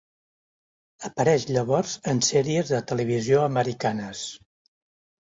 Apareix 1.09 1.43
llavors 1.49 1.91
en 2.13 2.21
sèries 2.27 2.71
de 2.75 2.79
televisió 2.93 3.43
americanes. 3.49 4.23